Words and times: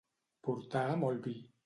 Portar 0.47 0.87
molt 1.03 1.21
vi. 1.29 1.35